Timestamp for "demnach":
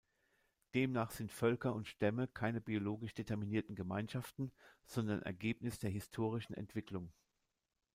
0.73-1.11